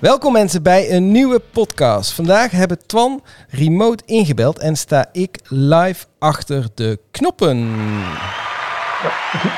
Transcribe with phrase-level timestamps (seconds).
[0.00, 2.12] Welkom mensen bij een nieuwe podcast.
[2.12, 7.58] Vandaag hebben Twan remote ingebeld en sta ik live achter de knoppen.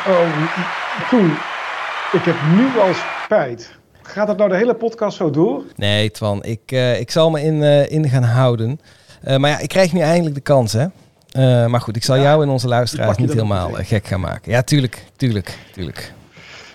[0.07, 0.49] Oh,
[1.09, 1.31] Koen,
[2.13, 3.75] ik heb nu al spijt.
[4.03, 5.63] Gaat het nou de hele podcast zo door?
[5.77, 8.81] Nee Twan, ik, eh, ik zal me in, eh, in gaan houden.
[9.23, 10.87] Eh, maar ja, ik krijg nu eindelijk de kans hè.
[11.69, 14.53] Maar goed, ik zal Ja, jou en onze luisteraars niet helemaal gek gaan maken.
[14.53, 16.13] Ja, tuurlijk, tuurlijk, tuurlijk.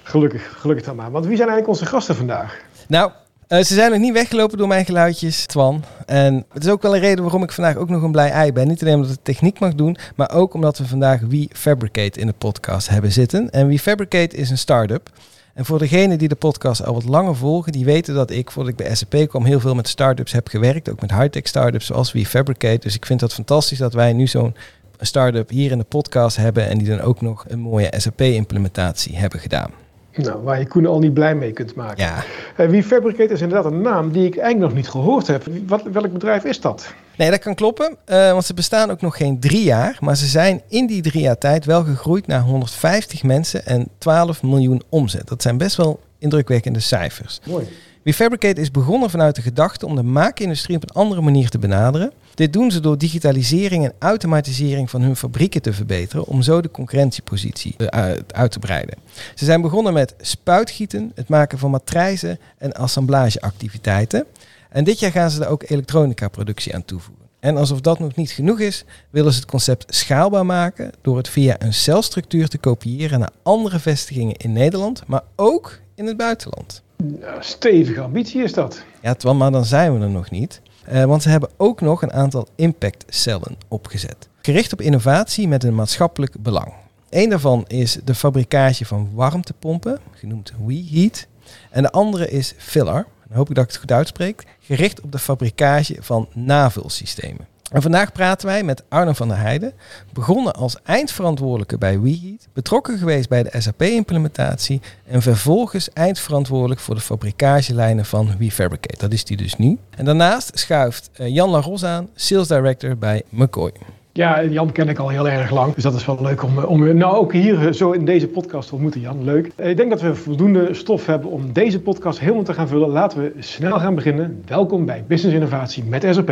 [0.04, 1.12] Gelukkig, gelukkig dan maar.
[1.12, 2.58] Want wie zijn eigenlijk onze gasten vandaag?
[2.88, 3.12] Nou,
[3.48, 5.84] eh, ze zijn nog niet weggelopen door mijn geluidjes, Twan.
[6.06, 8.54] En het is ook wel een reden waarom ik vandaag ook nog een blij ei
[8.54, 8.68] ben.
[8.68, 12.28] Niet alleen omdat ik techniek mag doen, maar ook omdat we vandaag We Fabricate in
[12.28, 13.50] de podcast hebben zitten.
[13.50, 15.10] En We Fabricate is een start-up.
[15.54, 18.72] En voor degenen die de podcast al wat langer volgen, die weten dat ik, voordat
[18.72, 20.90] ik bij SAP kwam, heel veel met start-ups heb gewerkt.
[20.90, 22.80] Ook met high-tech start-ups zoals We Fabricate.
[22.80, 24.56] Dus ik vind dat fantastisch dat wij nu zo'n
[25.00, 29.40] start-up hier in de podcast hebben en die dan ook nog een mooie SAP-implementatie hebben
[29.40, 29.87] gedaan.
[30.18, 32.04] Nou, waar je Koen al niet blij mee kunt maken.
[32.04, 32.24] Ja,
[32.56, 35.44] Eh, Wie Fabricate is inderdaad een naam die ik eigenlijk nog niet gehoord heb.
[35.68, 36.94] Wat, welk bedrijf is dat?
[37.18, 39.98] Nee, dat kan kloppen, eh, want ze bestaan ook nog geen drie jaar.
[40.00, 44.44] Maar ze zijn in die drie jaar tijd wel gegroeid naar 150 mensen en 12
[44.44, 45.28] miljoen omzet.
[45.28, 47.40] Dat zijn best wel indrukwekkende cijfers.
[47.48, 47.68] Mooi.
[48.04, 52.12] WeFabricate is begonnen vanuit de gedachte om de maakindustrie op een andere manier te benaderen.
[52.38, 56.72] Dit doen ze door digitalisering en automatisering van hun fabrieken te verbeteren, om zo de
[56.72, 58.96] concurrentiepositie eh, uit, te breiden.
[59.36, 64.26] Ze zijn begonnen met spuitgieten, het maken van matrijzen en assemblageactiviteiten.
[64.70, 67.26] En dit jaar gaan ze er ook elektronica-productie aan toevoegen.
[67.40, 71.30] En alsof dat nog niet genoeg is, willen ze het concept schaalbaar maken door het
[71.30, 76.82] via een celstructuur te kopiëren naar andere vestigingen in Nederland, maar ook in het buitenland.
[77.04, 78.84] Nou, stevige ambitie is dat.
[79.02, 80.62] Ja, Twan, maar dan zijn we er nog niet.
[80.88, 84.30] Eh, want ze hebben ook nog een aantal impactcellen opgezet.
[84.42, 86.74] Gericht op innovatie met een maatschappelijk belang.
[87.10, 91.28] Eén daarvan is de fabricage van warmtepompen, genoemd WeHeat.
[91.70, 95.20] En de andere is Filler, hoop ik dat ik het goed uitspreek, gericht op de
[95.20, 97.48] fabricage van navulsystemen.
[97.72, 99.74] En vandaag praten wij met Arno van der Heijden,
[100.14, 107.02] begonnen als eindverantwoordelijke bij WeHeat, betrokken geweest bij de SAP-implementatie en vervolgens eindverantwoordelijk voor de
[107.02, 108.98] fabricagelijnen van WeFabricate.
[108.98, 109.78] Dat is die dus nu.
[109.90, 113.72] En daarnaast schuift eh, Jan Laros aan, Sales Director bij McCoy.
[114.18, 115.74] Ja, Jan ken ik al heel erg lang.
[115.74, 118.68] Dus dat is wel leuk om, om nou ook hier eh, zo in deze podcast
[118.68, 119.24] te ontmoeten, Jan.
[119.24, 119.52] Leuk.
[119.56, 122.90] Eh, Ik denk dat we voldoende stof hebben om deze podcast helemaal te gaan vullen.
[122.90, 124.44] Laten we snel gaan beginnen.
[124.48, 126.32] Welkom bij Business Innovatie met SAP.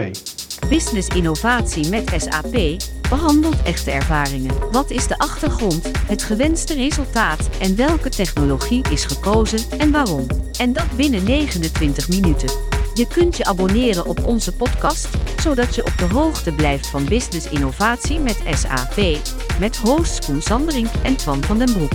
[0.70, 2.78] Business innovatie met SAP
[3.10, 4.54] behandelt echte ervaringen.
[4.72, 10.28] Wat is de achtergrond, het gewenste resultaat en welke technologie is gekozen en waarom?
[10.60, 12.75] En dat binnen 29 minuten.
[12.96, 17.50] Je kunt je abonneren op onze podcast, zodat je op de hoogte blijft van business
[17.50, 19.18] innovatie met SAP.
[19.60, 21.92] Met hosts Koen Sanderink en Twan van den Broek.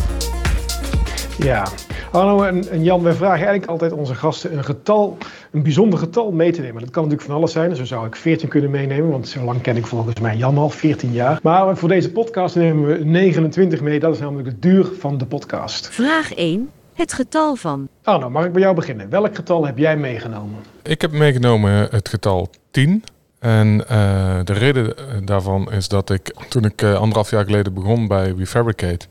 [1.38, 1.66] Ja,
[2.12, 5.16] Arno en, Jan, wij vragen eigenlijk altijd onze gasten een getal,
[5.50, 6.80] een bijzonder getal mee te nemen.
[6.80, 7.76] Dat kan natuurlijk van alles zijn.
[7.76, 10.70] Zo zou ik 14 kunnen meenemen, want zo lang ken ik volgens mij Jan al,
[10.70, 11.38] 14 jaar.
[11.42, 14.00] Maar voor deze podcast nemen we 29 mee.
[14.00, 15.88] Dat is namelijk de duur van de podcast.
[15.88, 16.70] Vraag 1.
[17.00, 17.88] Het getal van.
[18.02, 19.10] Arno, mag ik bij jou beginnen?
[19.10, 20.58] Welk getal heb jij meegenomen?
[20.82, 23.04] Ik heb meegenomen het getal 10.
[23.38, 27.74] En eh, de reden eh, daarvan is dat ik, toen ik eh, anderhalf jaar geleden
[27.74, 29.06] begon bij WeFabricate,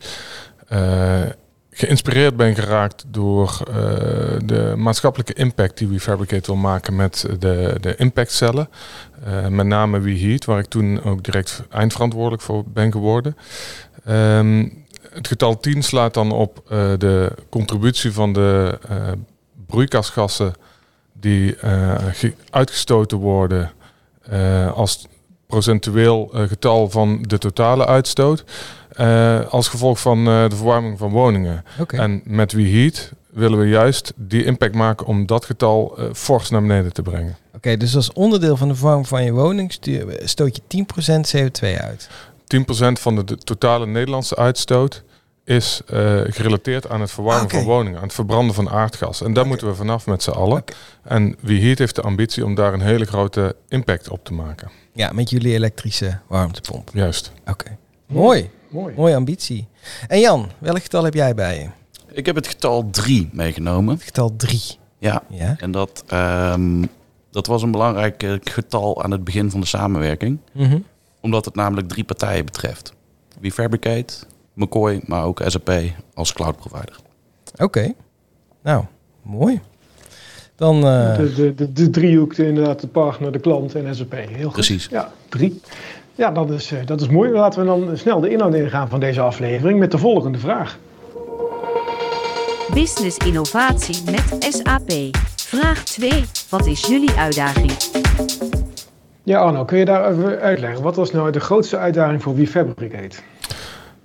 [0.68, 1.22] eh
[1.70, 3.74] geïnspireerd ben geraakt door eh,
[4.44, 8.68] de maatschappelijke impact die WeFabricate wil maken met de, de impactcellen.
[9.24, 13.36] Eh, met name WeHeat, waar ik toen ook direct eindverantwoordelijk voor ben geworden.
[14.04, 14.68] Ehm,
[15.12, 18.96] het getal 10 slaat dan op eh, de contributie van de eh,
[19.66, 20.52] broeikasgassen
[21.12, 23.70] die eh, ge- uitgestoten worden
[24.74, 25.06] als
[25.46, 28.44] procentueel getal van de totale uitstoot.
[29.48, 31.64] als gevolg van de verwarming van woningen.
[31.98, 36.92] En met WeHeat willen we juist die impact maken om dat getal fors naar beneden
[36.92, 37.36] te brengen.
[37.54, 39.72] Oké, dus als onderdeel van de verwarming van je woning
[40.24, 40.84] stoot je
[41.32, 42.08] 10% CO2 uit.
[42.58, 45.02] 10% van de, de totale Nederlandse uitstoot
[45.44, 47.54] is eh, gerelateerd aan het verwarmen Oké.
[47.56, 49.22] van woningen, aan het verbranden van aardgas.
[49.22, 50.64] En daar moeten we vanaf met z'n allen.
[51.02, 54.70] En WeHeat heeft de ambitie om daar een hele grote impact op te maken.
[54.92, 56.90] Ja, met jullie elektrische warmtepomp.
[56.92, 57.32] Juist.
[57.46, 57.76] Oké.
[58.06, 58.50] Mooi.
[58.68, 58.94] Mooi.
[58.96, 59.68] Mooie ambitie.
[60.08, 61.68] En Jan, welk getal heb jij bij je?
[62.12, 63.94] Ik heb het getal 3 meegenomen.
[63.94, 64.60] Het getal 3.
[64.98, 65.54] Ja, Ja.
[65.58, 66.84] en dat, ehm,
[67.30, 70.38] dat was een belangrijk eh, getal aan het begin van de samenwerking.
[70.52, 70.78] Mhm.
[71.20, 72.92] Omdat het namelijk drie partijen betreft.
[73.40, 74.14] WeFabricate,
[74.54, 75.70] McCoy, maar ook SAP
[76.14, 76.96] als cloud provider.
[77.58, 77.92] Oké.
[78.62, 78.84] Nou,
[79.22, 79.60] mooi.
[80.56, 84.12] Dan, eh, De, de, de, de driehoek, de- inderdaad, de partner, de klant en SAP.
[84.12, 84.52] Heel goed.
[84.52, 84.86] Precies.
[84.90, 85.60] Ja, drie.
[86.14, 87.30] Ja, dat is, eh, dat is mooi.
[87.32, 90.78] Laten we dan snel de inhoud ingaan van deze aflevering met de volgende vraag.
[92.74, 94.92] Business innovatie met SAP.
[95.36, 96.24] Vraag 2.
[96.48, 97.72] Wat is jullie uitdaging?
[99.30, 100.82] Ja, Arno, kun je daar uitleggen?
[100.82, 103.16] Wat was nou de grootste uitdaging voor WeFabricate?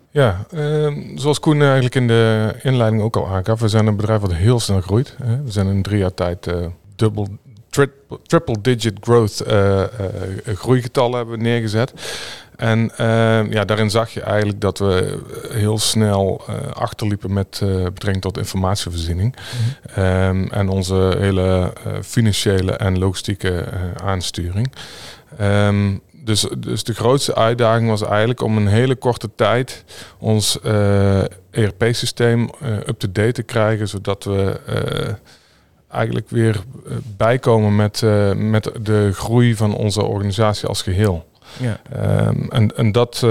[0.09, 4.21] Ja, eh, zoals Koen eigenlijk in de inleiding ook al aangaf, we zijn een bedrijf
[4.21, 5.15] wat heel snel groeit.
[5.23, 5.43] Hè.
[5.43, 7.27] We zijn in drie jaar tijd uh, dubbel,
[7.69, 9.83] triple, triple digit growth uh,
[10.45, 11.93] groeigetallen hebben neergezet.
[12.57, 12.91] En
[13.49, 15.19] ja, daarin zag je eigenlijk dat we
[15.51, 19.35] heel snel achterliepen met betrekking tot informatievoorziening.
[19.95, 21.73] Mm en onze hele
[22.03, 23.65] financiële en logistieke
[24.03, 24.71] aansturing.
[25.41, 29.83] Um, dus, dus de grootste uitdaging was eigenlijk om een hele korte tijd
[30.17, 30.59] ons
[31.51, 34.59] ERP-systeem uh, up-to-date te krijgen, zodat we
[35.89, 36.63] eigenlijk weer
[37.17, 38.01] bijkomen met,
[38.35, 41.25] met de groei van onze organisatie als geheel.
[41.59, 41.79] Ja.
[42.27, 43.25] Um, en, en dat,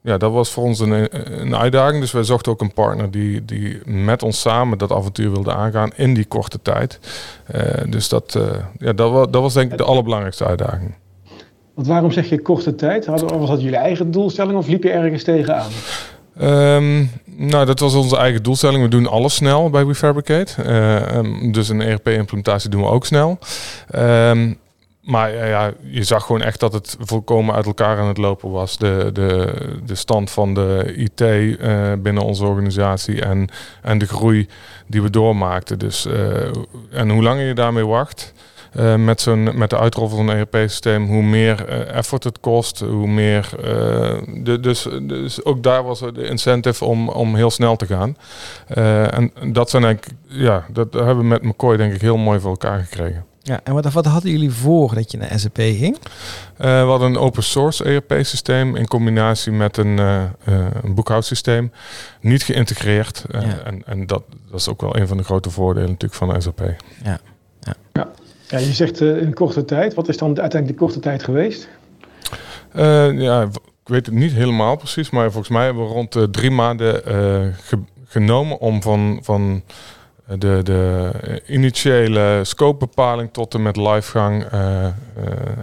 [0.00, 1.08] ja, dat was voor ons een,
[1.40, 2.00] een uitdaging.
[2.00, 5.90] Dus wij zochten ook een partner die, die met ons samen dat avontuur wilde aangaan
[5.96, 6.98] in die korte tijd.
[7.88, 8.38] dus dat,
[8.78, 10.94] ja, dat, was, dat was denk ik de allerbelangrijkste uitdaging.
[11.74, 13.06] Want waarom zeg je korte tijd?
[13.06, 15.70] Was dat jullie eigen doelstelling of liep je ergens tegenaan?
[16.40, 18.82] Um, nou, dat was onze eigen doelstelling.
[18.82, 20.62] We doen alles snel bij WeFabricate.
[20.64, 23.38] Uh, um, dus een ERP-implementatie doen we ook snel.
[23.94, 24.58] Um,
[25.02, 28.50] maar uh, ja, je zag gewoon echt dat het volkomen uit elkaar aan het lopen
[28.50, 28.78] was.
[28.78, 29.54] De, de,
[29.84, 33.48] de stand van de IT uh, binnen onze organisatie en,
[33.82, 34.48] en de groei
[34.86, 35.78] die we doormaakten.
[35.78, 36.08] Dus,
[36.90, 38.32] en hoe langer je daarmee wacht,
[38.96, 43.48] met, met de uitrol van een ERP-systeem, hoe meer effort het kost, hoe meer.
[44.60, 48.16] Dus, dus ook daar was de incentive om, om heel snel te gaan.
[49.10, 52.50] en dat zijn eigenlijk, ja, dat hebben we met McCoy denk ik heel mooi voor
[52.50, 53.31] elkaar gekregen.
[53.42, 55.98] Ja, en wat, wat hadden jullie voor dat je naar SAP ging?
[56.56, 59.98] we hadden een open source ERP-systeem in combinatie met een,
[60.82, 61.72] een boekhoudsysteem.
[62.20, 63.24] Niet geïntegreerd.
[63.30, 63.40] Ja.
[63.40, 66.60] En, en dat, dat is ook wel een van de grote voordelen natuurlijk van SAP.
[67.04, 67.20] Ja.
[67.60, 67.74] ja.
[67.92, 68.10] ja.
[68.52, 69.94] Ja, je zegt uh, in korte tijd.
[69.94, 71.68] Wat is dan uiteindelijk de korte tijd geweest?
[72.76, 76.22] Uh, ja, ik weet het niet helemaal precies, maar volgens mij hebben we rond uh,
[76.22, 77.02] drie maanden
[77.54, 79.62] ge genomen om van, van
[80.26, 84.46] de, de initiële scopebepaling tot en met livegang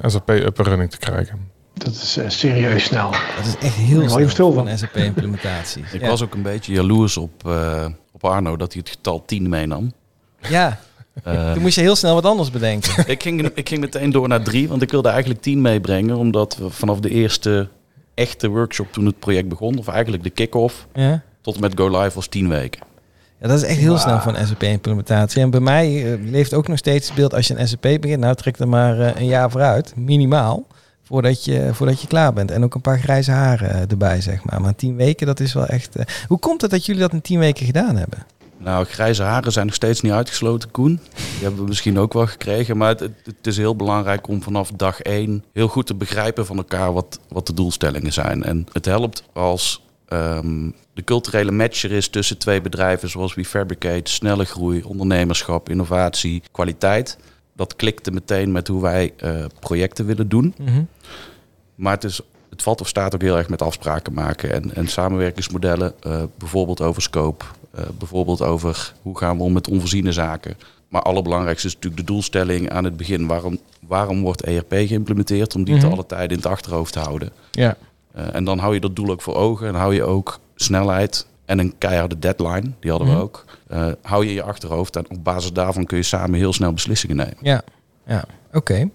[0.06, 1.52] SAP up and running te krijgen.
[1.74, 3.12] Dat is serieus snel.
[3.12, 5.84] Dat is echt heel snel stil van SAP-implementatie.
[5.92, 7.54] ik was ook een beetje jaloers op,
[8.12, 9.94] op Arno dat hij het getal 10 meenam.
[10.50, 10.80] Ja,
[11.28, 13.04] uh, Toen moest je heel snel wat anders bedenken.
[13.08, 16.16] ik, ging, ik ging meteen door naar drie, want ik wilde eigenlijk tien meebrengen.
[16.16, 17.68] Omdat we vanaf de eerste
[18.14, 21.24] echte workshop toen het project begon, of eigenlijk de kick-off, ja.
[21.42, 22.82] tot en met Go Live was tien weken.
[23.42, 25.42] Ja, dat is echt heel snel van SAP-implementatie.
[25.42, 28.20] En bij mij uh, leeft ook nog steeds het beeld als je een SAP begint,
[28.20, 30.68] nou trek er maar uh, een jaar vooruit, minimaal,
[31.04, 32.52] voordat je, voordat je klaar bent.
[32.52, 34.62] En ook een paar grijze haren erbij, zeg maar.
[34.62, 35.96] Maar tien weken, dat is wel echt...
[36.28, 38.26] hoe komt het dat jullie dat in tien weken gedaan hebben?
[38.58, 41.00] Nou, grijze haren zijn nog steeds niet uitgesloten, Koen.
[41.16, 42.78] Die hebben we misschien ook wel gekregen.
[42.78, 46.58] Maar het, het is heel belangrijk om vanaf dag één heel goed te begrijpen van
[46.58, 48.44] elkaar wat, wat de doelstellingen zijn.
[48.44, 49.82] En het helpt als
[50.14, 56.44] um, de culturele match er is tussen twee bedrijven zoals WeFabricate, snelle groei, ondernemerschap, innovatie,
[56.52, 57.18] kwaliteit.
[57.54, 60.54] Dat klikte meteen met hoe wij uh, projecten willen doen.
[60.58, 60.88] Mm -hmm.
[61.76, 64.88] Maar het is het valt of staat ook heel erg met afspraken maken en, en
[64.88, 65.94] samenwerkingsmodellen.
[66.08, 70.58] Uh, bijvoorbeeld over scope, uh, bijvoorbeeld over hoe gaan we om met onvoorziene zaken.
[70.88, 73.28] Maar allerbelangrijkste is natuurlijk de doelstelling aan het begin.
[73.28, 75.56] Waarom, waarom wordt ERP geïmplementeerd?
[75.56, 75.90] Om die mm -hmm.
[75.90, 77.32] te alle tijden in het achterhoofd te houden.
[77.52, 77.78] Ja.
[78.16, 79.68] Uh, en dan hou je dat doel ook voor ogen.
[79.68, 82.72] En hou je ook snelheid en een keiharde deadline.
[82.80, 83.22] Die hadden mm -hmm.
[83.22, 83.46] we ook.
[83.72, 84.96] Uh, hou je in je achterhoofd.
[84.96, 87.38] En op basis daarvan kun je samen heel snel beslissingen nemen.
[87.42, 87.62] Ja,
[88.06, 88.26] ja.
[88.48, 88.58] oké.
[88.58, 88.92] Okay.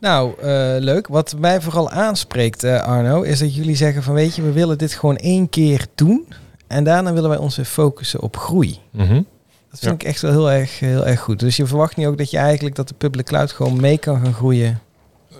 [0.00, 0.44] Nou, uh,
[0.78, 1.06] leuk.
[1.06, 4.78] Wat mij vooral aanspreekt, uh, Arno, is dat jullie zeggen van weet je, we willen
[4.78, 6.26] dit gewoon één keer doen.
[6.66, 8.78] En daarna willen wij ons weer focussen op groei.
[8.90, 9.26] Mm -hmm.
[9.70, 10.08] Dat vind ja.
[10.08, 11.40] ik echt wel heel erg, heel erg goed.
[11.40, 14.20] Dus je verwacht niet ook dat je eigenlijk dat de public cloud gewoon mee kan
[14.20, 14.80] gaan groeien?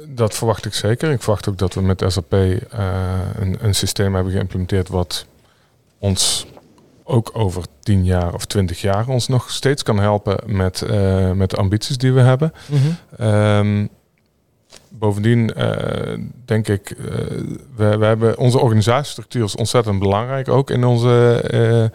[0.07, 1.11] Dat verwacht ik zeker.
[1.11, 2.59] Ik verwacht ook dat we met SAP uh,
[3.35, 5.27] een, een systeem hebben geïmplementeerd wat
[5.99, 6.47] ons
[7.05, 11.51] ook over 10 jaar of 20 jaar ons nog steeds kan helpen met, uh, met
[11.51, 12.53] de ambities die we hebben.
[12.67, 13.27] Mm -hmm.
[13.27, 13.89] um,
[14.89, 16.95] bovendien uh, denk ik,
[17.77, 21.91] we, we, hebben onze organisatiestructuur is ontzettend belangrijk ook in onze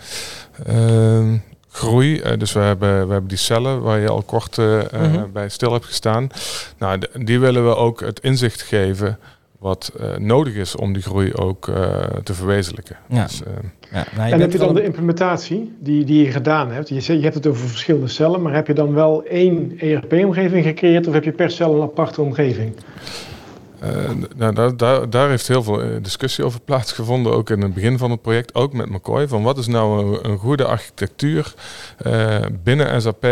[1.78, 2.22] uh, groei.
[2.38, 5.32] dus we hebben, we hebben die cellen waar je al kort mm -hmm.
[5.32, 6.30] bij stil hebt gestaan.
[6.78, 9.20] Nou, die willen we ook het inzicht geven
[9.60, 11.66] wat nodig is om die groei ook
[12.24, 12.98] te verwezenlijken.
[13.08, 13.24] Ja.
[13.24, 13.42] Dus,
[13.92, 16.90] ja, nou, en heb je dan de implementatie die, die je gedaan hebt?
[16.90, 21.08] Je, je hebt het over verschillende cellen, maar heb je dan wel één ERP-omgeving gecreëerd
[21.08, 22.74] of heb je per cel een aparte omgeving?
[23.84, 27.98] Uh, nou, daar, daar, daar, heeft heel veel discussie over plaatsgevonden, ook in het begin
[27.98, 29.28] van het project, ook met McCoy.
[29.28, 31.54] Van wat is nou een, een goede architectuur
[32.06, 33.26] uh, binnen SAP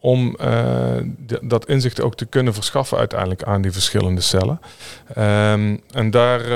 [0.00, 4.60] om uh, dat inzicht ook te kunnen verschaffen uiteindelijk aan die verschillende cellen.
[5.08, 6.46] Um, en daar, uh,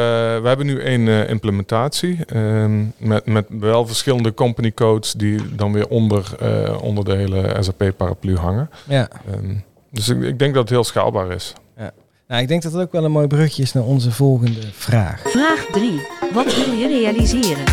[0.42, 5.72] we hebben nu één uh, implementatie um, met, met wel verschillende company codes die dan
[5.72, 6.36] weer onder,
[6.82, 8.70] onder de hele SAP-paraplu hangen.
[8.84, 9.08] Ja.
[9.34, 11.54] Um, dus ik, ik, denk dat het heel schaalbaar is.
[12.30, 15.22] Nou, ik denk dat het ook wel een mooi brugje is naar onze volgende vraag.
[15.24, 16.00] Vraag 3.
[16.32, 17.64] Wat wil je realiseren?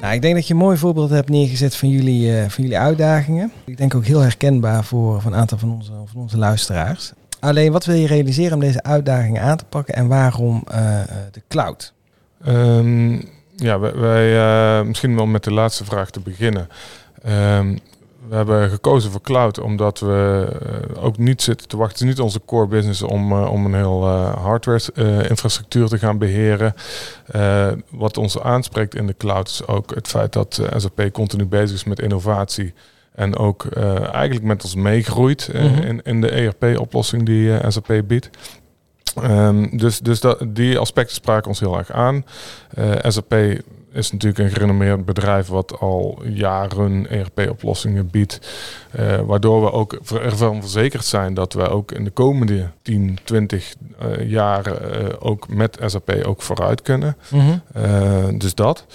[0.00, 2.78] Nou, ik denk dat je een mooi voorbeeld hebt neergezet van jullie, uh, van jullie
[2.78, 3.52] uitdagingen.
[3.64, 7.12] Ik denk ook heel herkenbaar voor, voor een aantal van onze, van onze luisteraars.
[7.40, 11.42] Alleen, wat wil je realiseren om deze uitdagingen aan te pakken en waarom uh, de
[11.48, 11.92] cloud?
[12.46, 16.68] Um, ja, wij, wij uh, misschien wel met de laatste vraag te beginnen.
[17.26, 17.78] Um,
[18.28, 20.48] we hebben gekozen voor cloud omdat we
[20.96, 21.98] uh, ook niet zitten te wachten.
[21.98, 25.98] Het is niet onze core business om, uh, om een heel uh, hardware infrastructuur te
[25.98, 26.74] gaan beheren.
[27.90, 31.84] wat ons aanspreekt in de cloud is ook het feit dat SAP continu bezig is
[31.84, 32.74] met innovatie.
[33.14, 33.64] En ook
[34.12, 35.82] eigenlijk met ons meegroeit mm -hmm.
[35.82, 38.30] in, in de ERP-oplossing die SAP biedt.
[39.22, 42.24] Um, dus dus dat, die aspecten spraken ons heel erg aan.
[43.02, 43.34] SAP
[43.92, 48.40] is natuurlijk een gerenommeerd bedrijf wat al jaren ERP-oplossingen biedt.
[48.98, 49.92] Uh, waardoor we ook
[50.22, 55.48] ervan verzekerd zijn dat we ook in de komende 10, 20 uh, jaren uh, ook
[55.48, 57.16] met SAP ook vooruit kunnen.
[57.30, 58.38] Mm -hmm.
[58.38, 58.86] dus dat.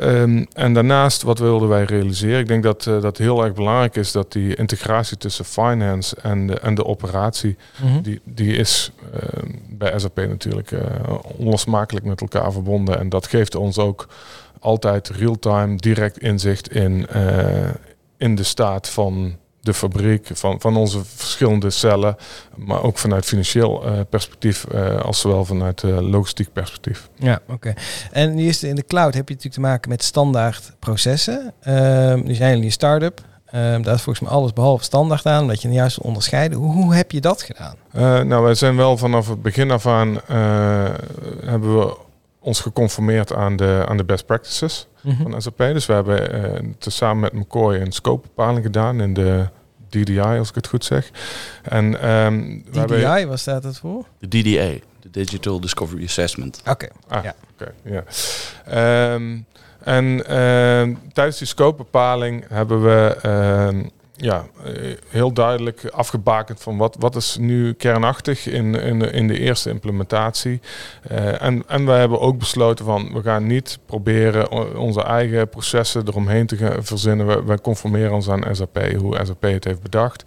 [0.00, 2.40] Um, en daarnaast, wat wilden wij realiseren?
[2.40, 6.58] Ik denk dat dat heel erg belangrijk is dat die integratie tussen finance en de,
[6.58, 8.02] en de operatie, mm -hmm.
[8.02, 10.70] die, die is ehm, bij SAP natuurlijk
[11.36, 12.98] onlosmakelijk met elkaar verbonden.
[12.98, 14.06] En dat geeft ons ook
[14.60, 17.68] altijd real-time direct inzicht in, uh,
[18.16, 22.16] in de staat van de fabriek, van, van onze verschillende cellen,
[22.56, 27.08] maar ook vanuit financieel uh, perspectief, uh, als zowel vanuit logistiek perspectief.
[27.16, 27.52] Ja, oké.
[27.52, 27.74] Okay.
[28.12, 31.52] En nu is in de cloud heb je natuurlijk te maken met standaard processen.
[31.68, 31.74] Uh,
[32.14, 33.20] nu zijn jullie een start-up.
[33.54, 36.58] Um, daar is volgens mij alles behalve standaard aan, dat je het juist onderscheiden.
[36.58, 37.74] Hoe, hoe heb je dat gedaan?
[38.28, 40.20] nou, wij zijn wel vanaf het begin af aan
[41.44, 41.96] hebben we
[42.44, 45.30] ons geconformeerd aan de, aan de best practices mm -hmm.
[45.30, 45.58] van SAP.
[45.58, 46.34] Dus we hebben
[46.64, 49.48] uh, samen met McCoy een scopebepaling gedaan in de
[49.88, 51.10] DDI, als ik het goed zeg.
[51.62, 53.28] En, um, DDI, hebben...
[53.28, 54.04] waar staat dat voor?
[54.18, 56.60] De DDA, de Digital Discovery Assessment.
[56.60, 56.90] Oké, okay.
[57.08, 57.34] ah, ja.
[57.60, 59.14] Okay.
[59.14, 59.46] Um,
[59.84, 63.84] en uh, tijdens die scopebepaling hebben we uh,
[64.16, 69.28] ja, eh, heel duidelijk afgebakend van wat, wat is nu kernachtig in, in, de, in
[69.28, 70.60] de eerste implementatie.
[71.10, 76.08] Uh, en, en wij hebben ook besloten van we gaan niet proberen onze eigen processen
[76.08, 77.26] eromheen te gaan verzinnen.
[77.26, 80.24] We, we conformeren ons aan SAP, hoe SAP het heeft bedacht.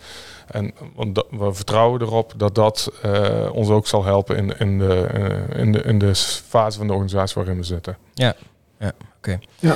[0.48, 5.08] En want we vertrouwen erop dat dat uh, ons ook zal helpen in, in, de,
[5.54, 6.16] uh, in, de, in de
[6.46, 7.98] fase van de organisatie waarin we zitten.
[8.14, 8.36] Ja,
[8.80, 9.06] ja oké.
[9.18, 9.40] Okay.
[9.60, 9.76] Ja.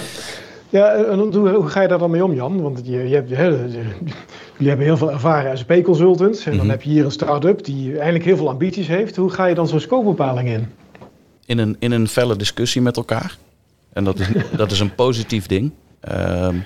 [0.71, 2.61] Ja, en hoe, hoe, ga je daar dan mee om, Jan?
[2.61, 6.39] Want je, je hebt, jullie hebben heel veel ervaren SAP-consultants.
[6.39, 6.69] En dan mm -hmm.
[6.69, 9.15] heb je hier een start-up die eigenlijk heel veel ambities heeft.
[9.15, 10.67] Hoe ga je dan zo'n scopebepaling in?
[11.45, 13.37] In een, in een felle discussie met elkaar.
[13.93, 15.71] En dat is, dat is een positief ding.
[16.11, 16.63] Um,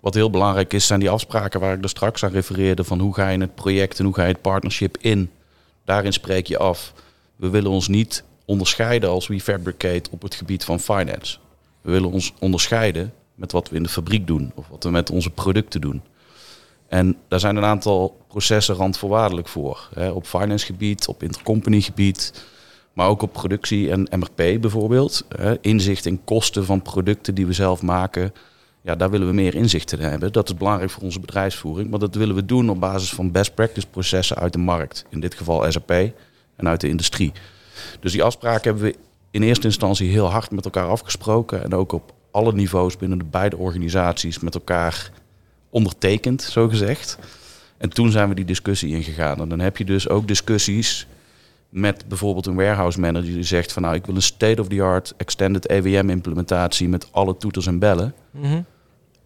[0.00, 2.84] wat heel belangrijk is, zijn die afspraken waar ik er straks aan refereerde.
[2.84, 5.30] Van hoe ga je het project en hoe ga je het partnership in.
[5.84, 6.92] Daarin spreek je af.
[7.36, 11.38] We willen ons niet onderscheiden als we fabricate op het gebied van finance.
[11.80, 15.10] We willen ons onderscheiden met wat we in de fabriek doen of wat we met
[15.10, 16.02] onze producten doen.
[16.88, 19.88] En daar zijn een aantal processen randvoorwaardelijk voor.
[19.94, 22.44] Hè, op finance gebied, op intercompany gebied,
[22.92, 25.24] maar ook op productie en MRP bijvoorbeeld.
[25.28, 28.32] Hè, inzicht in kosten van producten die we zelf maken.
[28.82, 30.32] Ja, daar willen we meer inzicht in hebben.
[30.32, 31.90] Dat is belangrijk voor onze bedrijfsvoering.
[31.90, 35.04] Maar dat willen we doen op basis van best practice processen uit de markt.
[35.08, 37.32] In dit geval SAP en uit de industrie.
[38.00, 38.96] Dus die afspraken hebben we
[39.30, 41.64] in eerste instantie heel hard met elkaar afgesproken.
[41.64, 45.10] En ook op alle niveaus binnen de beide organisaties met elkaar
[45.70, 47.18] ondertekend, zo gezegd.
[47.78, 49.40] En toen zijn we die discussie ingegaan.
[49.40, 51.06] En dan heb je dus ook discussies
[51.68, 56.10] met bijvoorbeeld een warehouse manager die zegt van nou ik wil een state-of-the-art extended EWM
[56.10, 58.14] implementatie met alle toeters en bellen.
[58.30, 58.64] Mm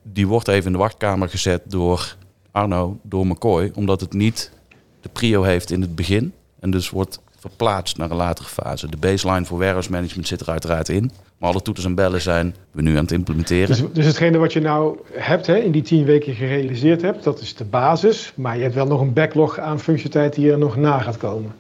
[0.02, 2.16] Die wordt even in de wachtkamer gezet door
[2.50, 4.52] Arno, door McCoy, omdat het niet
[5.00, 6.32] de prio heeft in het begin.
[6.60, 8.90] En dus wordt verplaatst naar een latere fase.
[8.90, 11.10] De baseline voor warehouse management zit er uiteraard in.
[11.38, 13.66] Maar alle toeters en bellen zijn we nu aan het implementeren.
[13.66, 17.40] Dus, dus hetgene wat je nou hebt, hè, in die tien weken gerealiseerd hebt, dat
[17.40, 18.32] is de basis.
[18.34, 21.54] Maar je hebt wel nog een backlog aan functionaliteit die er nog na gaat komen.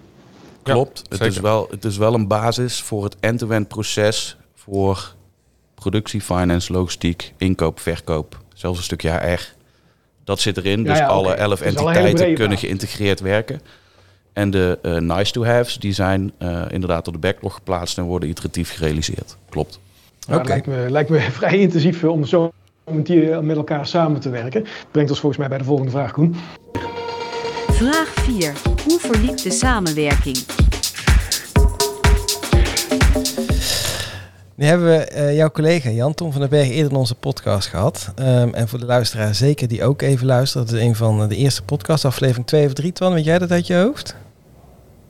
[0.62, 1.02] Klopt.
[1.08, 5.14] het, is wel, het is wel een basis voor het end-to-end proces voor
[5.74, 8.40] productie, finance, logistiek, inkoop, verkoop.
[8.54, 9.54] Zelfs een stukje HR.
[10.24, 10.82] Dat zit erin.
[10.84, 13.60] Dus ja, ja, alle elf entiteiten kunnen geïntegreerd werken.
[14.36, 18.04] En de uh, nice to haves, die zijn uh, inderdaad op de backlog geplaatst en
[18.04, 19.36] worden iteratief gerealiseerd.
[19.48, 19.78] Klopt.
[20.28, 20.38] Oké.
[20.38, 20.46] Okay.
[20.46, 22.52] lijkt, me, lijkt me vrij intensief om zo
[22.84, 24.64] om die met elkaar samen te werken.
[24.90, 26.36] Brengt ons volgens mij bij de volgende vraag, Koen.
[27.68, 28.52] Vraag 4.
[28.84, 30.36] Hoe verliep de samenwerking?
[34.54, 37.68] Nu hebben we eh, jouw collega Jan Tom van den Berg eerder in onze podcast
[37.68, 38.12] gehad.
[38.14, 40.68] Ehm, en voor de luisteraar zeker die ook even luistert.
[40.68, 42.92] Dat is een van de eerste podcastaflevering 2 of 3.
[42.92, 44.16] Twan, weet jij dat uit je hoofd?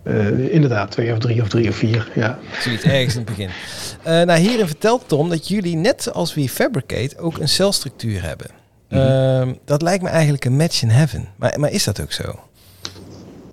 [0.06, 2.38] Uh, inderdaad, twee of drie of drie of vier, ja.
[2.60, 3.48] Zoiets ergens in het begin.
[3.48, 8.46] Uh, nou, hierin vertelt Tom dat jullie net als we Fabricate ook een celstructuur hebben.
[8.88, 9.58] Mm -hmm.
[9.64, 11.28] dat lijkt me eigenlijk een match in heaven.
[11.36, 12.40] Maar, maar is dat ook zo?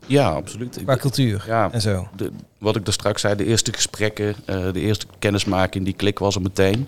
[0.05, 0.79] Ja, absoluut.
[0.83, 2.07] Qua cultuur ja, en zo.
[2.15, 6.19] De, wat ik daar straks zei, de eerste gesprekken, uh, de eerste kennismaking, die klik
[6.19, 6.88] was er meteen.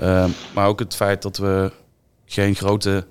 [0.00, 1.72] Uh, maar ook het feit dat we
[2.26, 3.06] geen grote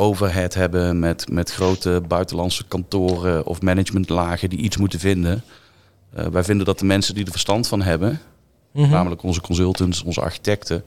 [0.00, 5.42] overhead hebben met, met grote buitenlandse kantoren of managementlagen die iets moeten vinden.
[6.18, 8.20] Uh, wij vinden dat de mensen die er verstand van hebben,
[8.72, 8.92] mm -hmm.
[8.92, 10.84] namelijk onze consultants, onze architecten,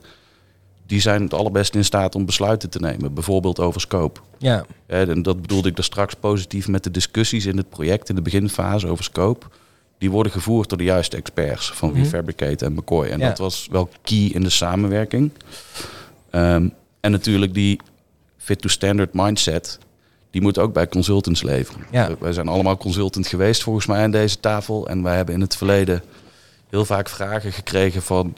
[0.86, 3.14] die zijn het allerbest in staat om besluiten te nemen.
[3.14, 4.20] Bijvoorbeeld over scope.
[4.38, 4.64] Ja.
[4.86, 8.22] En dat bedoelde ik daar straks positief met de discussies in het project in de
[8.22, 9.46] beginfase over scope.
[9.98, 12.04] Die worden gevoerd door de juiste experts van mm -hmm.
[12.04, 13.06] Refabricate en McCoy.
[13.06, 13.28] En ja.
[13.28, 15.30] dat was wel key in de samenwerking.
[16.30, 17.80] Um, en natuurlijk die
[18.44, 19.78] fit-to-standard mindset.
[20.30, 21.86] Die moet ook bij consultants leveren.
[21.90, 22.10] Ja.
[22.18, 24.88] Wij zijn allemaal consultant geweest volgens mij aan deze tafel.
[24.88, 26.02] En wij hebben in het verleden
[26.70, 28.36] heel vaak vragen gekregen van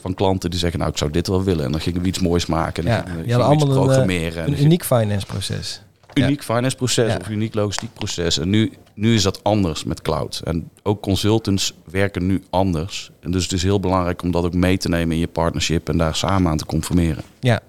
[0.00, 1.64] van klanten die zeggen, nou ik zou dit wel willen.
[1.64, 2.86] En dan gingen we iets moois maken.
[2.86, 4.46] En ja, dan had allemaal programmeren.
[4.46, 5.82] Een, een uniek finance proces.
[6.14, 6.54] Uniek ja.
[6.54, 7.18] finance proces ja.
[7.20, 8.38] of uniek logistiek proces.
[8.38, 10.40] En nu, nu is dat anders met cloud.
[10.44, 13.10] En ook consultants werken nu anders.
[13.20, 15.88] En dus het is heel belangrijk om dat ook mee te nemen in je partnership
[15.88, 17.22] en daar samen aan te conformeren.
[17.40, 17.60] Ja.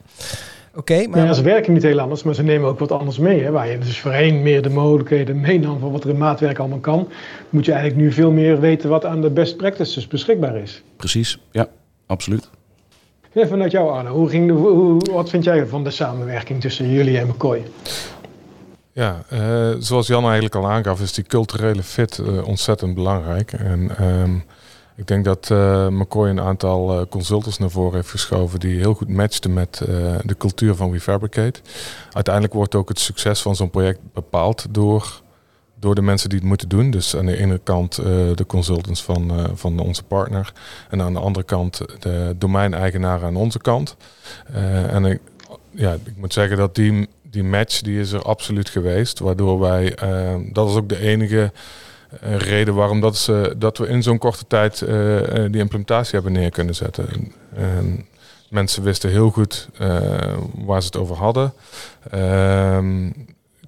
[0.76, 1.26] Oké, okay, maar...
[1.26, 3.44] Ja, ze werken niet heel anders, maar ze nemen ook wat anders mee.
[3.44, 3.52] Hè?
[3.52, 7.08] Waar je dus voorheen meer de mogelijkheden meenam van wat er in maatwerk allemaal kan,
[7.50, 10.84] moet je eigenlijk nu veel meer weten wat aan de best practices beschikbaar is.
[10.96, 11.68] Precies, ja
[12.06, 12.50] absoluut.
[13.34, 14.14] Even vanuit jou, Arno.
[14.14, 17.64] Hoe ging de, hoe, wat vind jij van de samenwerking tussen jullie en McCoy?
[18.94, 23.54] Ja, uh, zoals Jan eigenlijk al aangaf, is die culturele fit uh, ontzettend belangrijk.
[23.54, 24.44] En um,
[24.96, 29.10] ik denk dat uh, McCoy een aantal consultants naar voren heeft geschoven die heel goed
[29.10, 29.78] matchten met
[30.26, 31.60] de cultuur van WeFabricate.
[32.12, 35.22] Uiteindelijk wordt ook het succes van zo'n project bepaald door
[35.80, 36.92] door de mensen die het moeten doen.
[36.92, 40.54] Dus aan de ene kant de consultants van, van onze partner.
[40.90, 43.96] En aan de andere kant de domeineigenaren aan onze kant.
[44.88, 45.20] En ik,
[45.72, 49.20] ja, ik moet zeggen dat die, die match die is er absoluut geweest.
[49.20, 49.98] Waardoor wij,
[50.52, 51.52] dat is ook de enige
[52.20, 54.80] reden waarom dat, ze, dat we in zo'n korte tijd
[55.50, 57.34] die implementatie hebben neer kunnen zetten.
[57.56, 58.06] En
[58.50, 59.70] mensen wisten heel goed
[60.56, 61.54] waar ze het over hadden.
[62.10, 63.10] Ehm,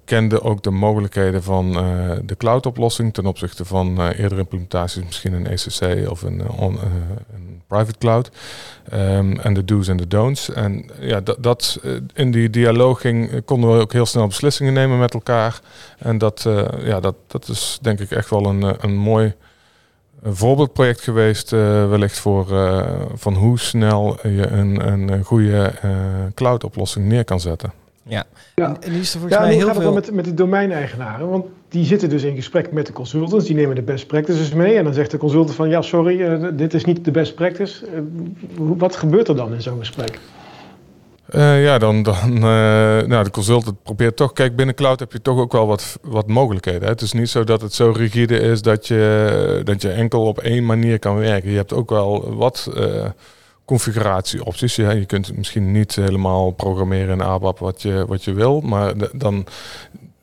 [0.04, 5.32] kende ook de mogelijkheden van uh, de cloud-oplossing ten opzichte van uh, eerdere implementaties, misschien
[5.32, 6.78] een ECC of een, uh, on,
[7.34, 8.30] een private cloud.
[8.92, 10.52] Um, en de do's en de don'ts.
[10.52, 11.80] En ja, dat, dat
[12.14, 15.60] in die dialoog ging, konden we ook heel snel beslissingen nemen met elkaar.
[15.98, 16.46] En dat,
[16.78, 19.34] ja, dat, dat is denk ik echt wel een, een mooi
[20.22, 22.46] een voorbeeldproject geweest, wellicht voor
[23.14, 25.72] van hoe snel je een, een goede
[26.34, 27.72] cloud-oplossing neer kan zetten.
[28.06, 28.66] Ja, ja.
[28.66, 29.94] En, en is er volgens ja, mij heel gaat veel...
[29.94, 31.28] het dan met, met de domeineigenaren?
[31.28, 34.76] Want die zitten dus in gesprek met de consultants, die nemen de best practices mee.
[34.76, 37.86] En dan zegt de consultant van, ja sorry, uh, dit is niet de best practice.
[37.86, 38.00] Uh,
[38.56, 40.18] wat gebeurt er dan in zo'n gesprek?
[41.34, 42.38] Uh, ja, dan, dan
[43.08, 46.28] nou, de consultant probeert toch, kijk binnen cloud heb je toch ook wel wat, wat
[46.28, 46.82] mogelijkheden.
[46.82, 46.88] Hè?
[46.88, 50.38] Het is niet zo dat het zo rigide is dat je, dat je enkel op
[50.38, 51.50] één manier kan werken.
[51.50, 52.70] Je hebt ook wel wat
[53.64, 54.76] configuratieopties.
[54.76, 58.96] Ja, je kunt misschien niet helemaal programmeren in ABAP wat je, wat je wil, maar
[58.96, 59.46] de, dan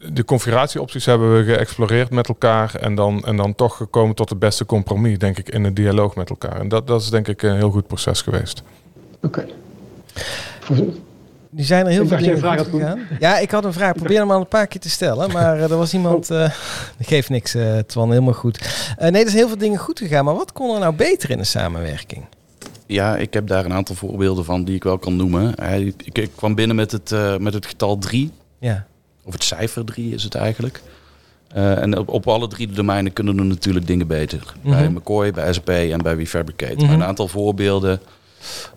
[0.09, 4.39] de configuratieopties hebben we geëxploreerd met elkaar en dan, en dan toch gekomen tot het
[4.39, 6.59] beste compromis, denk ik, in een dialoog met elkaar.
[6.59, 8.63] En dat, dat is denk ik een heel goed proces geweest.
[9.21, 9.45] Oké.
[11.53, 12.99] Die zijn er heel Ik veel dingen goed vraag gegaan.
[13.19, 13.93] Ja, ik had een vraag.
[13.93, 15.31] Probeer hem al een paar keer te stellen.
[15.31, 16.31] Maar uh, er was iemand...
[16.31, 16.49] Uh,
[16.99, 18.09] geeft niks, uh, Twan.
[18.09, 18.59] Helemaal goed.
[19.01, 20.25] Uh, nee, er zijn heel veel dingen goed gegaan.
[20.25, 22.25] Maar wat kon er nou beter in de samenwerking?
[22.91, 25.55] Ja, ik heb daar een aantal voorbeelden van die ik wel kan noemen.
[25.85, 28.31] Ik, ik kwam binnen met het, uh, met het getal 3.
[28.59, 28.85] Ja.
[29.23, 30.81] Of het cijfer 3 is het eigenlijk.
[31.55, 34.53] Uh, en op, op, alle drie de domeinen kunnen er natuurlijk dingen beter.
[34.61, 34.79] Mm -hmm.
[34.79, 36.75] Bij McCoy, bij SAP en bij WeFabricate.
[36.75, 36.93] Mm -hmm.
[36.93, 37.99] Een aantal voorbeelden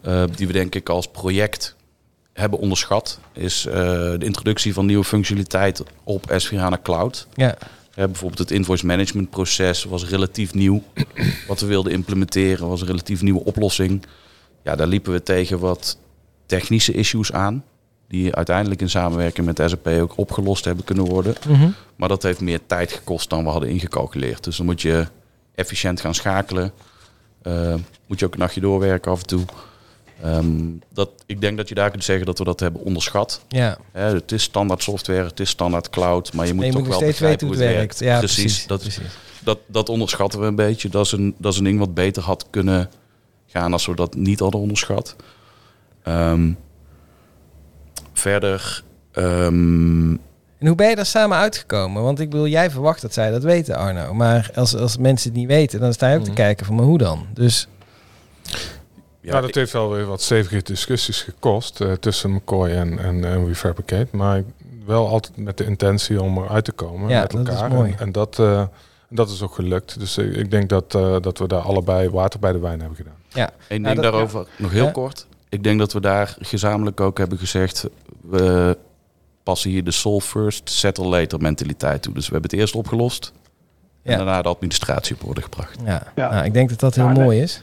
[0.07, 1.77] uh, die we denk ik als project
[2.33, 3.18] hebben onderschat...
[3.33, 7.27] is de introductie van nieuwe functionaliteit op S4HANA Cloud.
[7.35, 7.57] Ja.
[7.94, 10.83] Bijvoorbeeld het invoice management proces was relatief nieuw.
[11.48, 14.02] Wat we wilden implementeren was een relatief nieuwe oplossing.
[14.62, 15.98] Ja, daar liepen we tegen wat
[16.46, 17.64] technische issues aan.
[18.09, 21.35] Die uiteindelijk in samenwerking met SAP ook opgelost hebben kunnen worden.
[21.48, 21.74] Mm -hmm.
[21.96, 24.44] Maar dat heeft meer tijd gekost dan we hadden ingecalculeerd.
[24.44, 25.07] Dus dan moet je
[25.54, 26.72] efficiënt gaan schakelen.
[27.42, 27.74] Uh,
[28.07, 29.44] moet je ook een nachtje doorwerken af en toe.
[30.22, 33.44] Ehm, dat, ik denk dat je daar kunt zeggen dat we dat hebben onderschat.
[33.48, 36.87] Ja, het is standaard software, het is standaard cloud, maar je moet Nee, je toch
[36.88, 37.98] moet wel begrijpen hoe het werkt.
[37.98, 38.66] Ja, precies, precies.
[38.66, 39.18] dat, precies.
[39.44, 40.88] Dat, dat onderschatten we een beetje.
[40.88, 42.90] Dat is een, dat is een ding wat beter had kunnen
[43.46, 45.16] gaan als we dat niet hadden onderschat.
[46.03, 46.53] Ehm,
[48.12, 50.11] verder, ehm,
[50.59, 52.03] En hoe ben je daar samen uitgekomen?
[52.03, 54.14] Want ik bedoel, jij verwacht dat zij dat weten, Arno.
[54.14, 56.38] Maar als, als mensen het niet weten, dan sta je ook te Mhm.
[56.38, 57.27] kijken van, maar hoe dan?
[57.35, 57.68] Dus
[59.24, 63.24] ja, Ja, dat heeft wel weer wat stevige discussies gekost eh, tussen McCoy en, en,
[63.24, 64.06] en Refabricate.
[64.16, 64.42] Maar
[64.87, 67.70] wel altijd met de intentie om eruit te komen Ja, met dat is elkaar.
[67.70, 67.90] mooi.
[67.92, 68.62] En, en dat, eh,
[69.08, 69.98] dat is ook gelukt.
[69.98, 72.96] Dus ik, ik denk dat, eh, dat we daar allebei water bij de wijn hebben
[72.96, 73.16] gedaan.
[73.28, 74.90] ja, Eén Ja, ding dat- daarover, nog heel Ja.
[74.90, 75.26] kort.
[75.48, 77.88] Ik denk dat we daar gezamenlijk ook hebben gezegd...
[78.20, 78.76] we
[79.42, 82.14] passen hier de solve first, settle later mentaliteit toe.
[82.14, 83.32] Dus we hebben het eerst opgelost...
[84.02, 84.10] Ja.
[84.10, 85.78] en daarna de administratie op orde gebracht.
[85.84, 86.02] ja.
[86.14, 86.30] Ja.
[86.30, 87.22] Nou, ik denk dat dat heel Ja, nee.
[87.24, 87.62] mooi is.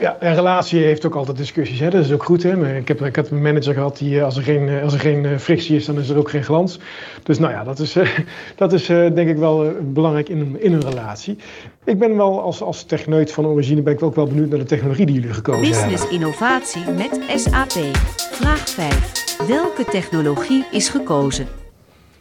[0.00, 1.80] Ja, een relatie heeft ook altijd discussies.
[1.80, 1.90] Hè?
[1.90, 2.42] Dat is ook goed.
[2.42, 2.56] Hè?
[2.56, 4.92] Maar Ik, heb, ik had een manager gehad die eh, als er geen, eh, als
[4.92, 6.78] er geen eh, frictie is, dan is er ook geen glans.
[7.22, 8.08] Dus nou ja, dat is, eh,
[8.56, 11.36] dat is eh, denk ik wel belangrijk in een, in een relatie.
[11.84, 14.64] Ik ben wel als, als techneut van origine ben ik ook wel benieuwd naar de
[14.64, 15.90] technologie die jullie gekozen hebben.
[15.90, 17.96] Business innovatie met SAP.
[18.32, 19.46] Vraag 5.
[19.48, 21.46] Welke technologie is gekozen?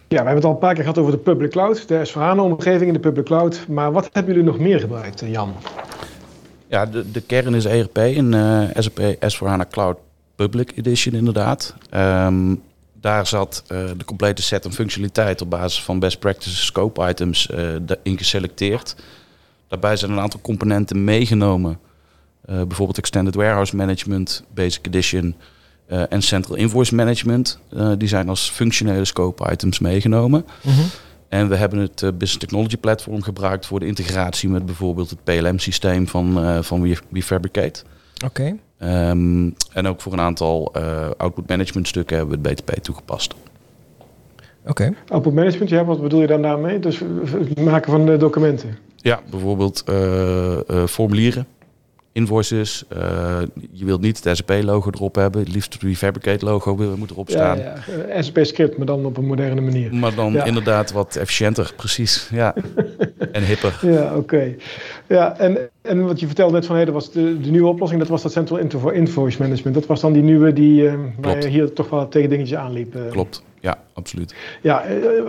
[0.07, 2.87] Ja, we hebben het al een paar keer gehad over de public cloud, de S4HANA-omgeving
[2.87, 3.65] in de public cloud.
[3.67, 5.53] Maar wat hebben jullie nog meer gebruikt, Jan?
[6.69, 9.97] Ja, de, de kern is ERP in eh SAP S4HANA Cloud
[10.35, 11.73] Public Edition inderdaad.
[11.89, 12.55] Ehm,
[12.93, 17.49] daar zat eh, de complete set en functionaliteit op basis van best practices scope items
[17.49, 18.95] eh, in geselecteerd.
[19.67, 21.79] Daarbij zijn een aantal componenten meegenomen.
[22.45, 25.35] Bijvoorbeeld Extended Warehouse Management, Basic Edition
[25.87, 27.59] en Central Invoice Management.
[27.97, 30.45] Die zijn als functionele scope items meegenomen.
[30.63, 30.81] Mhm.
[31.29, 35.23] En we hebben het eh, Business Technology Platform gebruikt voor de integratie met bijvoorbeeld het
[35.23, 37.83] PLM-systeem van, eh van We- WeFabricate.
[38.25, 38.55] Oké.
[38.77, 43.35] Ehm, en ook voor een aantal eh, output management stukken hebben we het BTP toegepast.
[44.65, 44.93] Oké.
[45.07, 46.79] Output management, ja, wat bedoel je dan daarmee?
[46.79, 48.77] Dus eh, het maken van de documenten.
[48.95, 51.47] Ja, bijvoorbeeld eh, eh, formulieren,
[52.19, 52.83] invoices.
[52.89, 53.37] eh,
[53.71, 55.41] je wilt niet het SAP-logo erop hebben.
[55.41, 57.57] Het liefst het WeFabricate-logo wil- moet erop staan.
[57.57, 57.93] Ja, ja.
[58.03, 59.93] eh, SAP-script, maar dan op een moderne manier.
[59.95, 60.43] Maar dan Ja.
[60.45, 62.29] inderdaad wat efficiënter, precies.
[62.31, 62.55] Ja.
[63.31, 63.79] en hipper.
[63.81, 64.55] Ja, oké.
[65.07, 67.99] Ja, en, en wat je vertelde net van, hé, dat was de, de nieuwe oplossing,
[67.99, 68.59] dat was dat Central
[68.93, 69.75] Invoice Management.
[69.75, 72.95] Dat was dan die nieuwe die, eh, waar je hier toch wel tegen dingetjes aanliep.
[72.95, 73.01] eh.
[73.11, 73.43] Klopt.
[73.59, 74.35] Ja, absoluut.
[74.61, 74.83] Ja,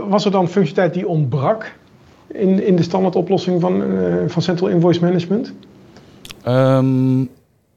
[0.09, 1.73] was er dan functionaliteit die ontbrak
[2.33, 3.83] in, in de standaard oplossing van,
[4.27, 5.53] van Central Invoice Management?
[6.43, 7.21] Ehm,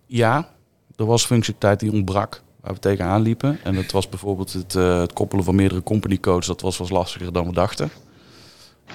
[0.05, 0.49] ja,
[0.95, 3.59] er was functionaliteit die ontbrak waar we tegenaan liepen.
[3.63, 6.47] En dat was bijvoorbeeld het, eh, het koppelen van meerdere company codes.
[6.47, 7.89] Dat was wat lastiger dan we dachten.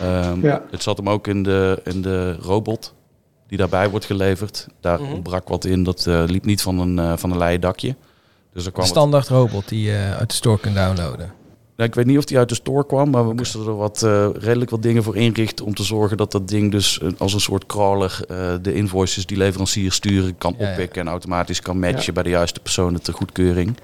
[0.00, 0.62] Ehm, Ja.
[0.70, 2.94] Het zat hem ook in de, in de robot
[3.46, 4.66] die daarbij wordt geleverd.
[4.80, 5.12] Daar Mhm.
[5.12, 5.82] ontbrak wat in.
[5.82, 7.96] Dat eh, liep niet van een, eh, van een leien dakje.
[8.52, 11.32] Dus er Een kwam wat- standaard robot die je uit de store kunt downloaden.
[11.78, 14.02] Ja, ik weet niet of die uit de store kwam, maar we moesten er wat,
[14.02, 17.32] eh, redelijk wat dingen voor inrichten om te zorgen dat dat ding dus eh, als
[17.34, 20.70] een soort crawler eh, de invoices die leverancier sturen kan Ja, ja.
[20.72, 22.12] oppikken en automatisch kan matchen Ja.
[22.12, 23.76] bij de juiste personen ter goedkeuring.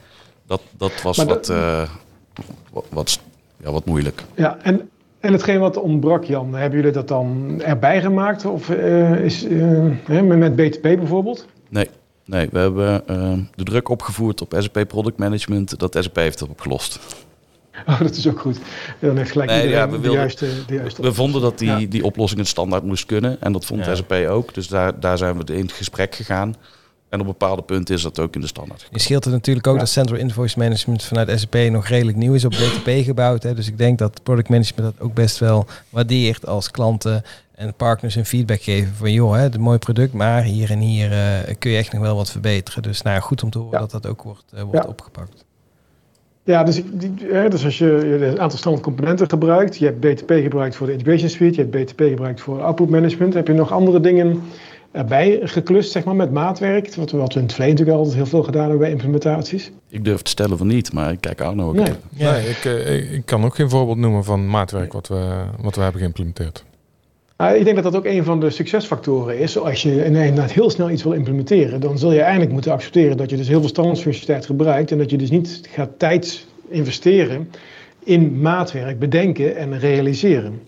[0.47, 1.89] Dat, dat was Maar wat, dat-
[2.73, 3.21] wat, wat,
[3.65, 4.23] ja, wat moeilijk.
[4.35, 4.89] Ja, en,
[5.21, 8.45] en hetgeen wat ontbrak, Jan, hebben jullie dat dan erbij gemaakt?
[8.45, 9.47] Of is,
[10.09, 11.47] met- BTP bijvoorbeeld?
[11.69, 11.89] Nee,
[12.25, 13.05] nee we hebben
[13.55, 16.99] de druk opgevoerd op SAP Product Management dat SAP heeft het opgelost.
[17.87, 18.59] Oh, dat is ook goed.
[19.01, 21.59] Dan heeft gelijk Nee, iedereen ja, we de, wilden- juiste, de juiste We vonden dat
[21.59, 21.87] die, Ja.
[21.89, 23.95] die oplossing het standaard moest kunnen en dat vond Ja.
[23.95, 24.55] SAP ook.
[24.55, 26.55] Dus daar, daar zijn we in het gesprek gegaan.
[27.09, 29.05] En op bepaalde punten is dat ook in de standaard Je gekomen.
[29.05, 29.81] scheelt het natuurlijk ook Ja.
[29.81, 33.43] dat Central Invoice Management vanuit SAP nog redelijk nieuw is op BTP gebouwd.
[33.43, 33.55] Hè.
[33.55, 37.23] Dus ik denk dat product management dat ook best wel waardeert als klanten
[37.55, 40.79] en partners een feedback geven van joh, hè, het een mooi product, maar hier en
[40.79, 42.83] hier eh, kun je echt nog wel wat verbeteren.
[42.83, 43.79] Dus nou, goed om te horen Ja.
[43.87, 44.89] dat dat ook wordt, eh, wordt Ja.
[44.89, 45.45] opgepakt.
[46.45, 46.83] Ja, dus,
[47.51, 51.29] dus als je, een aantal standaard componenten gebruikt, je hebt BTP gebruikt voor de integration
[51.29, 54.43] suite, je hebt BTP gebruikt voor output management, heb je nog andere dingen
[54.93, 58.17] erbij geklust, zeg maar, met maatwerk, wat we, wat we in het verleden natuurlijk altijd
[58.17, 59.71] heel veel gedaan hebben bij implementaties.
[59.89, 61.85] Ik durf te stellen van niet, maar ik kijk Arno ook Nee.
[61.85, 61.97] even.
[62.11, 62.33] Ja.
[62.33, 65.75] Nee, ik, eh, ik, ik kan ook geen voorbeeld noemen van maatwerk wat we, wat
[65.77, 66.65] we hebben geïmplementeerd.
[67.37, 69.59] Nou, ik denk dat dat ook een van de succesfactoren is.
[69.59, 73.31] Als je inderdaad heel snel iets wil implementeren, dan zul je eindelijk moeten accepteren dat
[73.31, 77.51] je dus heel veel standaardfunctionaliteit gebruikt en dat je dus niet gaat tijd investeren
[78.05, 80.61] in maatwerk, bedenken en realiseren.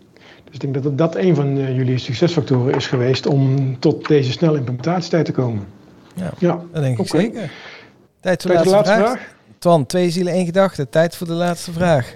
[0.44, 4.08] Dus ik denk dat dat, dat een van eh, jullie succesfactoren is geweest om tot
[4.08, 5.66] deze snelle implementatietijd te komen.
[6.14, 6.32] Ja.
[6.38, 6.60] Ja.
[6.72, 7.18] Dat denk ik Oké.
[7.18, 7.50] zeker.
[8.20, 9.18] Tijd voor de Tijd laatste, voor de laatste vraag.
[9.18, 9.34] vraag.
[9.58, 10.88] Twan, twee zielen, één gedachte.
[10.88, 12.14] Tijd voor de laatste vraag.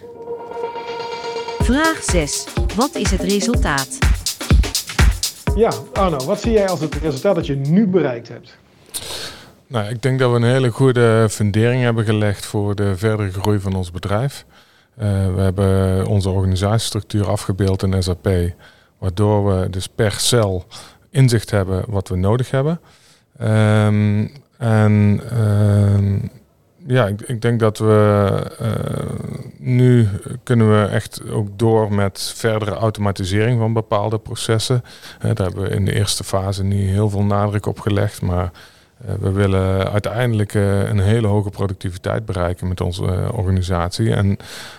[1.58, 2.44] Vraag 6.
[2.76, 3.98] Wat is het resultaat?
[5.56, 8.58] Ja, Arno, wat zie jij als het resultaat dat je nu bereikt hebt?
[9.66, 13.60] Nou, ik denk dat we een hele goede fundering hebben gelegd voor de verdere groei
[13.60, 14.44] van ons bedrijf.
[14.98, 18.28] Uh, we hebben onze organisatiestructuur afgebeeld in SAP,
[18.98, 20.64] waardoor we dus per cel
[21.10, 22.80] inzicht hebben wat we nodig hebben.
[23.42, 26.22] Um, en uh,
[26.86, 29.29] ja, ik, ik, denk dat we uh,
[29.62, 30.08] nu
[30.42, 34.82] kunnen we echt ook door met verdere automatisering van bepaalde processen.
[34.84, 38.50] Uh, daar hebben we in de eerste fase niet heel veel nadruk op gelegd, maar
[39.06, 44.14] uh, we willen uiteindelijk een hele hoge productiviteit bereiken met onze organisatie.
[44.14, 44.36] En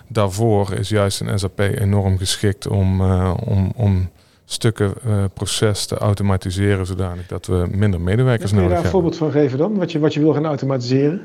[0.08, 4.10] daarvoor is juist een SAP enorm geschikt om, om, om
[4.46, 4.94] stukken
[5.34, 8.68] proces te automatiseren zodanig dat we minder medewerkers nodig hebben.
[8.68, 11.22] Kun je daar een voorbeeld van geven dan, wat je, wat je wil gaan automatiseren?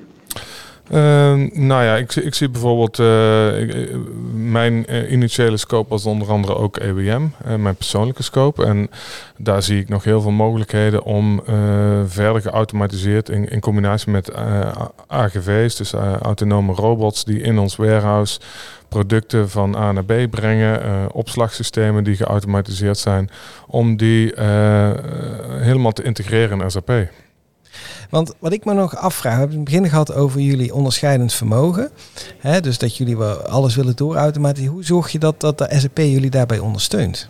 [0.90, 3.90] Uh, nou ja, ik, ik zie bijvoorbeeld uh, ik,
[4.35, 7.27] mijn uh, initiële scope was onder andere ook EWM,
[7.59, 8.64] mijn persoonlijke scope.
[8.64, 8.90] En
[9.37, 11.42] daar zie ik nog heel veel mogelijkheden om
[12.07, 14.35] verder geautomatiseerd in, in combinatie met
[15.07, 18.40] AGV's, dus autonome robots die in ons warehouse
[18.88, 23.31] producten van A naar B brengen, opslagsystemen die geautomatiseerd zijn,
[23.66, 24.33] om die
[25.61, 26.92] helemaal te integreren in SAP.
[28.11, 31.90] Want wat ik me nog afvraag, we hebben het begin gehad over jullie onderscheidend vermogen.
[32.38, 34.73] Hè, dus dat jullie wel alles willen doorautomatiseren.
[34.73, 37.29] Hoe zorg je dat, dat de SAP jullie daarbij ondersteunt?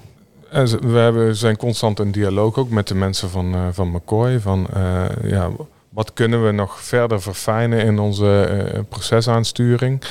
[0.80, 4.40] We hebben, zijn constant in dialoog ook met de mensen van, uh, van McCoy.
[4.40, 5.50] Van, uh, ja,
[5.88, 10.02] wat kunnen we nog verder verfijnen in onze procesaansturing?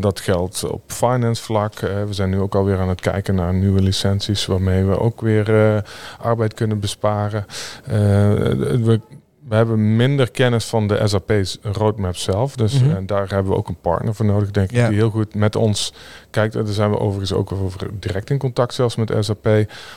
[0.00, 1.80] Dat geldt op finance vlak.
[1.80, 5.82] We zijn nu ook alweer aan het kijken naar nieuwe licenties waarmee we ook weer
[6.18, 7.46] arbeid kunnen besparen.
[7.84, 9.00] we
[9.48, 12.56] we hebben minder kennis van de SAP's roadmap zelf.
[12.56, 13.06] Dus mm -hmm.
[13.06, 15.92] daar hebben we ook een partner voor nodig, denk ik, die heel goed met ons
[16.30, 16.54] kijkt.
[16.54, 19.48] Daar zijn we overigens ook over direct in contact zelfs met SAP.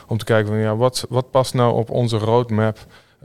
[0.08, 2.78] Om te kijken van ja, wat, wat past nou op onze roadmap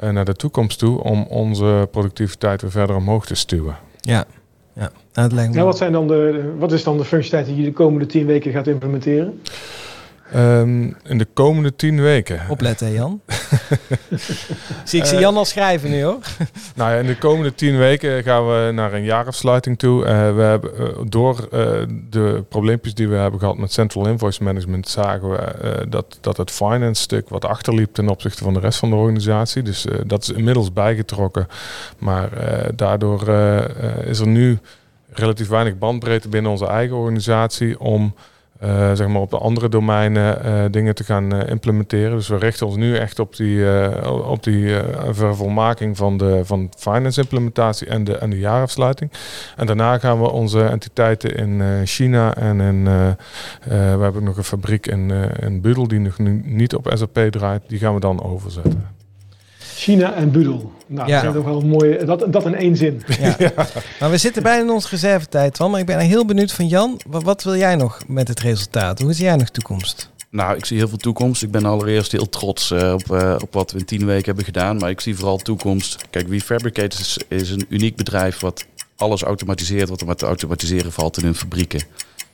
[0.03, 3.77] uh, naar de toekomst toe om onze productiviteit weer verder omhoog te stuwen.
[4.01, 4.25] Ja,
[4.73, 4.91] ja.
[5.13, 5.57] Nou, dat lijkt me...
[5.57, 8.27] ja wat, zijn dan de, wat is dan de functionaliteit die je de komende tien
[8.27, 9.41] weken gaat implementeren?
[10.37, 12.41] Um, in de komende tien weken.
[12.49, 13.21] Opletten, Jan.
[14.85, 16.19] zie ik zie Jan al schrijven nu hoor.
[16.77, 20.01] nou ja, in de komende tien weken gaan we naar een jaarafsluiting toe.
[20.01, 21.61] Uh, we hebben uh, door uh,
[22.11, 26.51] de probleempjes die we hebben gehad met Central Invoice Management, zagen we dat, dat het
[26.51, 29.63] finance stuk wat achterliep ten opzichte van de rest van de organisatie.
[29.63, 31.49] Dus dat is inmiddels bijgetrokken.
[31.99, 32.31] Maar
[32.75, 33.29] daardoor
[34.05, 34.59] is er nu
[35.13, 38.15] relatief weinig bandbreedte binnen onze eigen organisatie om
[38.65, 42.17] uh, zeg maar op de andere domeinen uh, dingen te gaan uh, implementeren.
[42.17, 43.65] Dus we richten ons nu echt op die,
[44.25, 44.75] op die
[45.11, 49.11] vervolmaking van de van finance implementatie en de, en de jaarafsluiting.
[49.57, 54.87] En daarna gaan we onze entiteiten in China en in, we hebben nog een fabriek
[54.87, 57.63] in, in Budel die nog niet op SAP draait.
[57.67, 59.02] Die gaan we dan overzetten.
[59.83, 60.73] China en Budel.
[60.87, 61.23] Nou, ja.
[61.23, 62.05] dat is ook wel een mooie.
[62.05, 63.03] Dat, dat in één zin.
[63.21, 63.35] Ja.
[63.39, 63.53] ja.
[64.01, 65.71] Maar we zitten bijna in onze reservetijd, van.
[65.71, 67.01] Maar ik ben heel benieuwd van Jan.
[67.07, 69.01] Wat, wat, wil jij nog met het resultaat?
[69.01, 70.11] Hoe zie jij nog toekomst?
[70.31, 71.43] Nou, ik zie heel veel toekomst.
[71.43, 74.45] Ik ben allereerst heel trots uh, op, uh, op wat we in tien weken hebben
[74.45, 74.77] gedaan.
[74.77, 76.05] Maar ik zie vooral toekomst.
[76.11, 78.67] Kijk, WeFabricate is, is een uniek bedrijf wat
[78.97, 81.83] alles automatiseert wat er maar te automatiseren valt in hun fabrieken.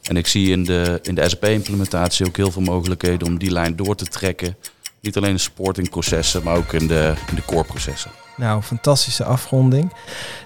[0.03, 3.77] En ik zie in de, in de SAP-implementatie ook heel veel mogelijkheden om die lijn
[3.77, 4.57] door te trekken
[5.01, 8.11] niet alleen in supportingprocessen, maar ook in de, in de core processen.
[8.39, 9.93] Nou, fantastische afronding.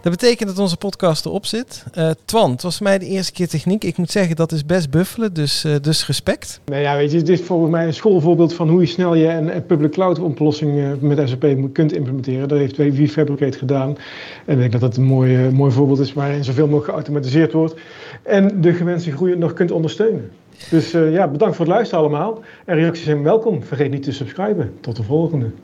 [0.03, 1.85] Dat betekent dat onze podcast erop zit.
[1.99, 3.85] Uh, Twan, het was mij de eerste keer techniek.
[3.85, 6.61] Ik moet zeggen, dat is best buffelen, dus, uh, dus respect.
[6.65, 9.29] Nou ja, weet je, dit is volgens mij een schoolvoorbeeld van hoe je snel je
[9.29, 12.49] een, public cloud oplossing uh, met SAP kunt implementeren.
[12.49, 13.97] Dat heeft WeFabricate gedaan.
[14.47, 17.75] En ik denk dat dat een mooi, mooi voorbeeld is waarin zoveel mogelijk geautomatiseerd wordt.
[18.23, 20.31] En de gewenste groei nog kunt ondersteunen.
[20.70, 22.42] Dus uh, ja, bedankt voor het luisteren allemaal.
[22.64, 23.62] En reacties zijn welkom.
[23.62, 24.75] Vergeet niet te subscriben.
[24.81, 25.53] Tot de volgende.